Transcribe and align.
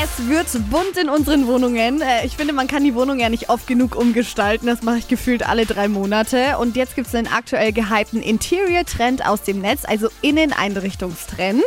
Es 0.00 0.26
wird 0.28 0.46
bunt 0.70 0.96
in 1.00 1.08
unseren 1.08 1.46
Wohnungen. 1.46 2.00
Äh, 2.00 2.24
Ich 2.24 2.36
finde, 2.36 2.52
man 2.52 2.66
kann 2.66 2.82
die 2.82 2.94
Wohnung 2.94 3.18
ja 3.20 3.28
nicht 3.28 3.50
oft 3.50 3.66
genug 3.66 3.94
umgestalten. 3.94 4.66
Das 4.66 4.82
mache 4.82 4.98
ich 4.98 5.08
gefühlt 5.08 5.46
alle 5.46 5.66
drei 5.66 5.86
Monate. 5.88 6.56
Und 6.58 6.76
jetzt 6.76 6.94
gibt 6.96 7.08
es 7.08 7.14
einen 7.14 7.26
aktuell 7.28 7.72
gehypten 7.72 8.22
Interior-Trend 8.22 9.26
aus 9.26 9.42
dem 9.42 9.60
Netz, 9.60 9.82
also 9.84 10.08
Inneneinrichtungstrend. 10.22 11.62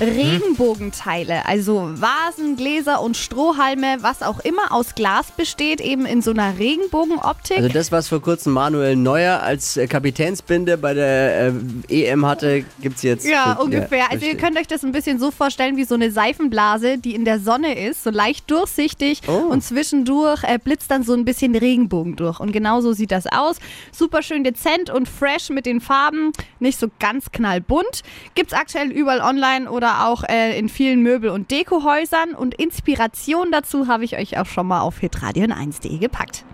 Regenbogenteile, 0.00 1.46
also 1.46 1.90
Vasen, 1.94 2.56
Gläser 2.56 3.02
und 3.02 3.16
Strohhalme, 3.16 3.98
was 4.00 4.22
auch 4.22 4.40
immer 4.40 4.70
aus 4.72 4.94
Glas 4.94 5.32
besteht, 5.36 5.80
eben 5.80 6.06
in 6.06 6.22
so 6.22 6.30
einer 6.30 6.58
Regenbogenoptik. 6.58 7.56
Also 7.56 7.68
das, 7.68 7.90
was 7.92 8.08
vor 8.08 8.22
kurzem 8.22 8.52
Manuel 8.52 8.96
Neuer 8.96 9.42
als 9.42 9.76
äh, 9.76 9.86
Kapitänsbinde 9.86 10.78
bei 10.78 10.94
der 10.94 11.52
äh, 11.88 12.04
EM 12.06 12.24
hatte, 12.24 12.64
gibt's 12.80 13.02
jetzt. 13.02 13.26
Ja, 13.26 13.54
ungefähr. 13.54 14.10
also 14.10 14.24
ihr 14.24 14.36
könnt 14.36 14.58
euch 14.58 14.68
das 14.68 14.84
ein 14.84 14.92
bisschen 14.92 15.18
so 15.18 15.30
vorstellen 15.30 15.76
wie 15.76 15.84
so 15.84 15.94
eine 15.94 16.10
Seifenblase, 16.10 16.98
die 16.98 17.14
in 17.14 17.24
der 17.24 17.40
Sonne 17.40 17.63
ist, 17.72 18.04
so 18.04 18.10
leicht 18.10 18.50
durchsichtig 18.50 19.22
Oh. 19.26 19.50
und 19.50 19.62
zwischendurch 19.62 20.42
äh, 20.44 20.58
blitzt 20.58 20.90
dann 20.90 21.02
so 21.02 21.14
ein 21.14 21.24
bisschen 21.24 21.54
Regenbogen 21.54 22.16
durch. 22.16 22.40
Und 22.40 22.52
genau 22.52 22.80
so 22.80 22.92
sieht 22.92 23.10
das 23.10 23.26
aus. 23.26 23.56
Super 23.92 24.22
schön 24.22 24.44
dezent 24.44 24.90
und 24.90 25.08
fresh 25.08 25.50
mit 25.50 25.66
den 25.66 25.80
Farben, 25.80 26.32
nicht 26.60 26.78
so 26.78 26.88
ganz 27.00 27.32
knallbunt. 27.32 28.02
Gibt's 28.34 28.52
aktuell 28.52 28.90
überall 28.90 29.20
online 29.20 29.70
oder 29.70 30.08
auch 30.08 30.24
äh, 30.24 30.58
in 30.58 30.68
vielen 30.68 31.02
Möbel- 31.02 31.30
und 31.30 31.50
Dekohäusern. 31.50 32.34
Und 32.34 32.54
Inspiration 32.54 33.50
dazu 33.52 33.86
habe 33.88 34.04
ich 34.04 34.16
euch 34.16 34.38
auch 34.38 34.46
schon 34.46 34.66
mal 34.66 34.80
auf 34.80 34.98
hitradion1.de 34.98 35.98
gepackt. 35.98 36.44